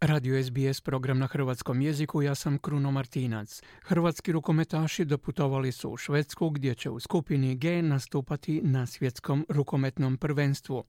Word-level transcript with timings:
Radio 0.00 0.42
SBS 0.42 0.80
program 0.80 1.18
na 1.18 1.26
hrvatskom 1.26 1.80
jeziku, 1.80 2.22
ja 2.22 2.34
sam 2.34 2.58
Kruno 2.58 2.90
Martinac. 2.90 3.62
Hrvatski 3.82 4.32
rukometaši 4.32 5.04
doputovali 5.04 5.72
su 5.72 5.90
u 5.90 5.96
Švedsku 5.96 6.50
gdje 6.50 6.74
će 6.74 6.90
u 6.90 7.00
skupini 7.00 7.54
G 7.54 7.82
nastupati 7.82 8.60
na 8.62 8.86
svjetskom 8.86 9.46
rukometnom 9.48 10.16
prvenstvu. 10.16 10.84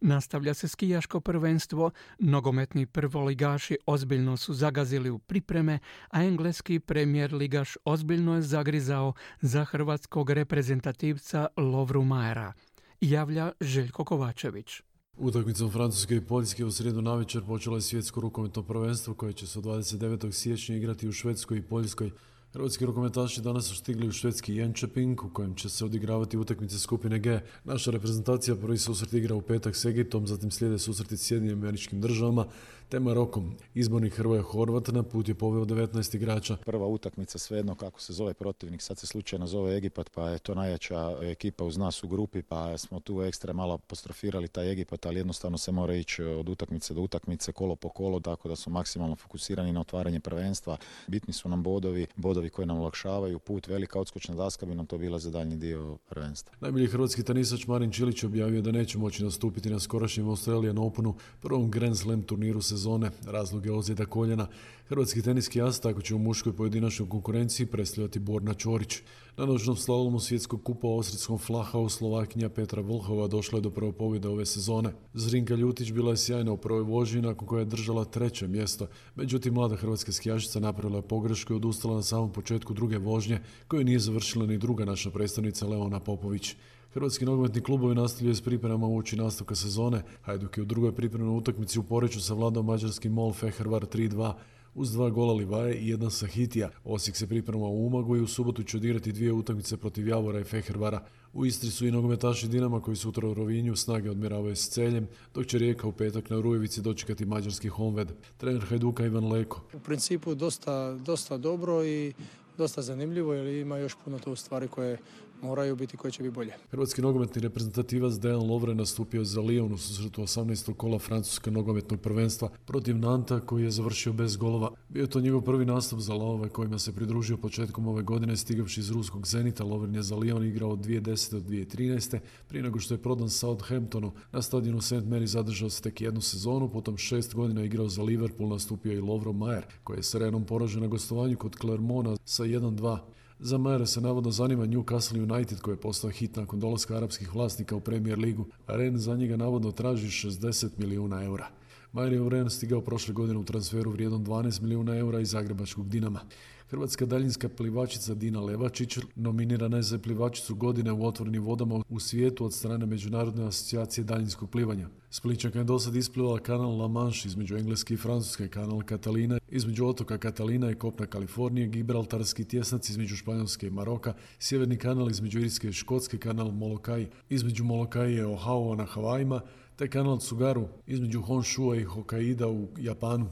Nastavlja 0.00 0.54
se 0.54 0.68
skijaško 0.68 1.20
prvenstvo, 1.20 1.90
nogometni 2.18 2.86
prvoligaši 2.86 3.78
ozbiljno 3.86 4.36
su 4.36 4.54
zagazili 4.54 5.10
u 5.10 5.18
pripreme, 5.18 5.78
a 6.10 6.24
engleski 6.24 6.80
premijer 6.80 7.34
ligaš 7.34 7.76
ozbiljno 7.84 8.34
je 8.34 8.42
zagrizao 8.42 9.12
za 9.40 9.64
hrvatskog 9.64 10.30
reprezentativca 10.30 11.46
Lovru 11.56 12.04
Majera. 12.04 12.52
Javlja 13.00 13.52
Željko 13.60 14.04
Kovačević. 14.04 14.82
Utakmicom 15.22 15.70
Francuske 15.70 16.16
i 16.16 16.20
Poljske 16.20 16.64
u 16.64 16.70
srijedu 16.70 17.02
navečer 17.02 17.42
počelo 17.46 17.76
je 17.76 17.82
svjetsko 17.82 18.20
rukometno 18.20 18.62
prvenstvo 18.62 19.14
koje 19.14 19.32
će 19.32 19.46
se 19.46 19.58
od 19.58 19.64
29. 19.64 20.32
siječnja 20.32 20.76
igrati 20.76 21.08
u 21.08 21.12
Švedskoj 21.12 21.58
i 21.58 21.62
Poljskoj. 21.62 22.10
Hrvatski 22.52 22.86
rukometaši 22.86 23.40
danas 23.40 23.66
su 23.66 23.76
stigli 23.76 24.08
u 24.08 24.12
švedski 24.12 24.54
Jönköping 24.54 25.26
u 25.26 25.30
kojem 25.32 25.54
će 25.54 25.68
se 25.68 25.84
odigravati 25.84 26.38
utakmice 26.38 26.78
skupine 26.78 27.18
G. 27.18 27.40
Naša 27.64 27.90
reprezentacija 27.90 28.56
prvi 28.56 28.78
susret 28.78 29.12
igra 29.12 29.34
u 29.34 29.42
petak 29.42 29.76
s 29.76 29.84
Egiptom, 29.84 30.26
zatim 30.26 30.50
slijede 30.50 30.78
susreti 30.78 31.16
s 31.16 31.26
Sjedinim 31.26 31.58
američkim 31.58 32.00
državama 32.00 32.46
te 32.90 33.00
Marokom. 33.00 33.54
Izbornik 33.74 34.14
Hrvoje 34.14 34.42
Horvat 34.42 34.88
na 34.88 35.02
put 35.02 35.28
je 35.28 35.34
poveo 35.34 35.64
19 35.64 36.16
igrača. 36.16 36.56
Prva 36.56 36.86
utakmica 36.86 37.38
svejedno 37.38 37.74
kako 37.74 38.00
se 38.00 38.12
zove 38.12 38.34
protivnik, 38.34 38.82
sad 38.82 38.98
se 38.98 39.06
slučajno 39.06 39.46
zove 39.46 39.76
Egipat 39.76 40.10
pa 40.10 40.28
je 40.28 40.38
to 40.38 40.54
najjača 40.54 41.16
ekipa 41.22 41.64
uz 41.64 41.76
nas 41.76 42.04
u 42.04 42.08
grupi 42.08 42.42
pa 42.42 42.78
smo 42.78 43.00
tu 43.00 43.22
ekstra 43.22 43.52
malo 43.52 43.74
apostrofirali 43.74 44.48
taj 44.48 44.72
Egipat, 44.72 45.06
ali 45.06 45.20
jednostavno 45.20 45.58
se 45.58 45.72
mora 45.72 45.94
ići 45.94 46.22
od 46.22 46.48
utakmice 46.48 46.94
do 46.94 47.00
utakmice, 47.00 47.52
kolo 47.52 47.76
po 47.76 47.88
kolo, 47.88 48.20
tako 48.20 48.48
da 48.48 48.56
su 48.56 48.70
maksimalno 48.70 49.16
fokusirani 49.16 49.72
na 49.72 49.80
otvaranje 49.80 50.20
prvenstva. 50.20 50.76
Bitni 51.06 51.32
su 51.32 51.48
nam 51.48 51.62
bodovi, 51.62 52.06
bodovi 52.16 52.39
koji 52.48 52.66
nam 52.66 52.78
olakšavaju 52.78 53.38
put, 53.38 53.66
velika 53.66 54.00
odskočna 54.00 54.34
daska 54.34 54.66
bi 54.66 54.74
nam 54.74 54.86
to 54.86 54.98
bila 54.98 55.18
za 55.18 55.30
daljnji 55.30 55.56
dio 55.56 55.96
prvenstva. 56.08 56.54
Najbolji 56.60 56.86
hrvatski 56.86 57.22
tenisač 57.22 57.66
Marin 57.66 57.90
Čilić 57.90 58.24
objavio 58.24 58.62
da 58.62 58.72
neće 58.72 58.98
moći 58.98 59.24
nastupiti 59.24 59.70
na 59.70 59.80
skorašnjem 59.80 60.28
Australijan 60.28 60.78
Openu, 60.78 61.14
prvom 61.40 61.70
Grand 61.70 61.98
Slam 61.98 62.22
turniru 62.22 62.62
sezone. 62.62 63.10
Razlog 63.26 63.66
je 63.66 63.72
ozljeda 63.72 64.06
koljena. 64.06 64.46
Hrvatski 64.88 65.22
teniski 65.22 65.62
as 65.62 65.80
tako 65.80 66.02
će 66.02 66.14
u 66.14 66.18
muškoj 66.18 66.52
pojedinačnoj 66.52 67.08
konkurenciji 67.08 67.66
predstavljati 67.66 68.18
Borna 68.18 68.54
Čorić. 68.54 68.96
Na 69.36 69.46
noćnom 69.46 69.76
slalomu 69.76 70.20
svjetskog 70.20 70.62
kupa 70.64 70.86
u 70.86 70.98
Osritskom 70.98 71.38
Flahau 71.38 71.88
Slovakinja 71.88 72.48
Petra 72.48 72.82
Vlhova 72.82 73.28
došla 73.28 73.58
je 73.58 73.62
do 73.62 73.70
prvog 73.70 73.96
pobjede 73.96 74.28
ove 74.28 74.46
sezone. 74.46 74.92
Zrinka 75.14 75.54
Ljutić 75.54 75.92
bila 75.92 76.10
je 76.10 76.16
sjajna 76.16 76.52
u 76.52 76.56
prvoj 76.56 76.82
vožnji 76.82 77.22
nakon 77.22 77.48
koje 77.48 77.60
je 77.60 77.64
držala 77.64 78.04
treće 78.04 78.48
mjesto. 78.48 78.86
Međutim, 79.14 79.54
mlada 79.54 79.76
hrvatska 79.76 80.12
skijašica 80.12 80.60
napravila 80.60 80.98
je 80.98 81.08
pogrešku 81.08 81.52
i 81.52 81.56
odustala 81.56 81.94
na 81.94 82.02
samom 82.02 82.29
početku 82.30 82.74
druge 82.74 82.98
vožnje 82.98 83.40
koju 83.68 83.84
nije 83.84 83.98
završila 83.98 84.46
ni 84.46 84.58
druga 84.58 84.84
naša 84.84 85.10
predstavnica 85.10 85.66
Leona 85.66 86.00
Popović. 86.00 86.56
Hrvatski 86.94 87.24
nogometni 87.24 87.60
klubovi 87.60 87.94
nastavljaju 87.94 88.34
s 88.34 88.40
pripremama 88.40 88.86
uoči 88.86 89.16
nastavka 89.16 89.54
sezone. 89.54 90.02
Hajduk 90.22 90.56
je 90.56 90.62
u 90.62 90.66
drugoj 90.66 90.92
pripremnoj 90.92 91.36
utakmici 91.36 91.78
u 91.78 91.82
Poreću 91.82 92.20
savladao 92.20 92.62
mađarski 92.62 93.08
Mol 93.08 93.32
Fehervar 93.32 93.82
3-2 93.82 94.32
uz 94.74 94.92
dva 94.92 95.10
gola 95.10 95.32
Livaje 95.32 95.74
i 95.74 95.88
jedan 95.88 96.10
Sahitija. 96.10 96.70
Osijek 96.84 97.16
se 97.16 97.26
priprema 97.26 97.66
u 97.66 97.86
Umagu 97.86 98.16
i 98.16 98.20
u 98.20 98.26
subotu 98.26 98.62
će 98.62 98.76
odigrati 98.76 99.12
dvije 99.12 99.32
utakmice 99.32 99.76
protiv 99.76 100.08
Javora 100.08 100.40
i 100.40 100.44
Fehervara. 100.44 101.04
U 101.32 101.46
Istri 101.46 101.70
su 101.70 101.86
i 101.86 101.90
nogometaši 101.90 102.48
Dinama 102.48 102.80
koji 102.80 102.96
sutra 102.96 103.28
u 103.28 103.34
Rovinju 103.34 103.76
snage 103.76 104.10
odmjeravaju 104.10 104.56
s 104.56 104.68
celjem, 104.68 105.08
dok 105.34 105.46
će 105.46 105.58
Rijeka 105.58 105.88
u 105.88 105.92
petak 105.92 106.30
na 106.30 106.40
Rujevici 106.40 106.82
dočekati 106.82 107.26
mađarski 107.26 107.68
Honved. 107.68 108.12
Trener 108.36 108.64
Hajduka 108.64 109.06
Ivan 109.06 109.32
Leko. 109.32 109.62
U 109.74 109.80
principu 109.80 110.34
dosta, 110.34 110.94
dosta 110.94 111.36
dobro 111.36 111.84
i 111.84 112.12
dosta 112.58 112.82
zanimljivo 112.82 113.34
jer 113.34 113.46
ima 113.46 113.78
još 113.78 113.96
puno 114.04 114.18
tu 114.18 114.36
stvari 114.36 114.68
koje 114.68 114.98
moraju 115.42 115.76
biti 115.76 115.96
koje 115.96 116.10
će 116.10 116.22
biti 116.22 116.34
bolje. 116.34 116.52
Hrvatski 116.70 117.02
nogometni 117.02 117.42
reprezentativac 117.42 118.14
Dejan 118.14 118.46
Lovre 118.46 118.74
nastupio 118.74 119.24
za 119.24 119.40
Lyon 119.40 119.74
u 119.74 119.78
susretu 119.78 120.22
18. 120.22 120.74
kola 120.74 120.98
francuske 120.98 121.50
nogometnog 121.50 122.00
prvenstva 122.00 122.48
protiv 122.66 122.98
Nanta 122.98 123.40
koji 123.40 123.64
je 123.64 123.70
završio 123.70 124.12
bez 124.12 124.36
golova. 124.36 124.70
Bio 124.88 125.06
to 125.06 125.20
njegov 125.20 125.40
prvi 125.40 125.64
nastup 125.64 125.98
za 125.98 126.14
Lavove 126.14 126.48
kojima 126.48 126.78
se 126.78 126.94
pridružio 126.94 127.36
početkom 127.36 127.86
ove 127.86 128.02
godine 128.02 128.36
stigavši 128.36 128.80
iz 128.80 128.90
ruskog 128.90 129.26
Zenita. 129.26 129.64
Lovren 129.64 129.94
je 129.94 130.02
za 130.02 130.16
Lyon 130.16 130.48
igrao 130.48 130.70
od 130.70 130.78
2010. 130.78 131.32
do 131.32 131.40
2013. 131.40 132.18
prije 132.48 132.62
nego 132.62 132.78
što 132.78 132.94
je 132.94 133.02
prodan 133.02 133.30
Southamptonu. 133.30 134.12
Na 134.32 134.42
stadionu 134.42 134.80
St. 134.80 134.92
Mary 134.92 135.24
zadržao 135.24 135.70
se 135.70 135.82
tek 135.82 136.00
jednu 136.00 136.20
sezonu, 136.20 136.68
potom 136.68 136.96
šest 136.96 137.34
godina 137.34 137.64
igrao 137.64 137.88
za 137.88 138.02
Liverpool, 138.02 138.48
nastupio 138.48 138.92
i 138.92 139.00
Lovro 139.00 139.32
Mayer 139.32 139.62
koji 139.84 139.98
je 139.98 140.02
s 140.02 140.14
Renom 140.14 140.44
poražen 140.44 140.82
na 140.82 140.88
gostovanju 140.88 141.36
kod 141.36 141.56
Clermona 141.60 142.16
sa 142.24 142.44
1-2. 142.44 142.98
Za 143.42 143.58
Majera 143.58 143.86
se 143.86 144.00
navodno 144.00 144.30
zanima 144.30 144.66
Newcastle 144.66 145.32
United 145.32 145.60
koji 145.60 145.72
je 145.72 145.80
postao 145.80 146.10
hit 146.10 146.36
nakon 146.36 146.60
dolaska 146.60 146.96
arapskih 146.96 147.34
vlasnika 147.34 147.76
u 147.76 147.80
Premier 147.80 148.18
ligu, 148.18 148.46
Ren 148.66 148.98
za 148.98 149.16
njega 149.16 149.36
navodno 149.36 149.72
traži 149.72 150.28
60 150.28 150.68
milijuna 150.76 151.24
eura. 151.24 151.48
U 151.92 152.28
Ren 152.28 152.50
stigao 152.50 152.80
prošle 152.80 153.14
godine 153.14 153.38
u 153.38 153.44
transferu 153.44 153.90
vrijedom 153.90 154.26
12 154.26 154.62
milijuna 154.62 154.96
eura 154.96 155.20
iz 155.20 155.30
Zagrebačkog 155.30 155.88
Dinama. 155.88 156.20
Hrvatska 156.68 157.06
daljinska 157.06 157.48
plivačica 157.48 158.14
Dina 158.14 158.40
Levačić 158.40 158.98
nominirana 159.16 159.76
je 159.76 159.82
za 159.82 159.98
plivačicu 159.98 160.54
godine 160.54 160.92
u 160.92 161.06
otvorenim 161.06 161.42
vodama 161.42 161.82
u 161.88 162.00
svijetu 162.00 162.44
od 162.44 162.54
strane 162.54 162.86
Međunarodne 162.86 163.46
asocijacije 163.46 164.04
daljinskog 164.04 164.50
plivanja. 164.50 164.88
Spličanka 165.10 165.58
je 165.58 165.64
dosad 165.64 165.96
isplivala 165.96 166.38
kanal 166.38 166.78
La 166.78 166.88
Manche 166.88 167.28
između 167.28 167.56
Engleske 167.56 167.94
i 167.94 167.96
Francuske, 167.96 168.48
kanal 168.48 168.82
Katalina 168.82 169.38
između 169.48 169.86
otoka 169.86 170.18
Katalina 170.18 170.70
i 170.70 170.74
kopna 170.74 171.06
Kalifornije, 171.06 171.68
Gibraltarski 171.68 172.44
tjesnac 172.44 172.88
između 172.88 173.16
Španjolske 173.16 173.66
i 173.66 173.70
Maroka, 173.70 174.14
sjeverni 174.38 174.76
kanal 174.76 175.10
između 175.10 175.40
Irske 175.40 175.68
i 175.68 175.72
Škotske, 175.72 176.18
kanal 176.18 176.50
Molokai 176.50 177.08
između 177.28 177.64
Molokai 177.64 178.12
i 178.12 178.22
Ohio 178.22 178.74
na 178.74 178.84
Havajima, 178.84 179.40
te 179.80 179.88
kanal 179.88 180.18
Tsugaru 180.18 180.68
između 180.86 181.22
Honshua 181.22 181.76
i 181.76 181.84
Hokkaida 181.84 182.48
u 182.48 182.68
Japanu. 182.78 183.26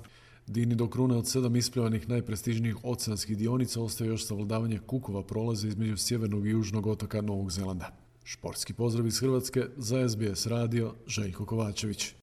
Dini 0.46 0.74
do 0.74 0.88
krune 0.88 1.16
od 1.16 1.28
sedam 1.28 1.56
ispljevanih 1.56 2.08
najprestižnijih 2.08 2.76
oceanskih 2.82 3.38
dionica 3.38 3.82
ostaje 3.82 4.08
još 4.08 4.26
savladavanje 4.26 4.78
Kukova 4.86 5.22
prolaza 5.22 5.68
između 5.68 5.96
sjevernog 5.96 6.46
i 6.46 6.50
južnog 6.50 6.86
otoka 6.86 7.20
Novog 7.20 7.50
Zelanda. 7.52 7.96
Športski 8.24 8.74
pozdrav 8.74 9.06
iz 9.06 9.20
Hrvatske 9.20 9.64
za 9.76 10.08
SBS 10.08 10.46
radio 10.46 10.94
Željko 11.06 11.46
Kovačević. 11.46 12.17